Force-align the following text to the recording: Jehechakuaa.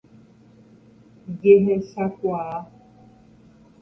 Jehechakuaa. 1.41 2.57